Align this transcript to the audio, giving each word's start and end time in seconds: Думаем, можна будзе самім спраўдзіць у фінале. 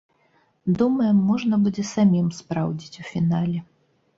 Думаем, 0.79 1.19
можна 1.31 1.59
будзе 1.65 1.85
самім 1.93 2.27
спраўдзіць 2.41 2.99
у 3.05 3.07
фінале. 3.11 3.57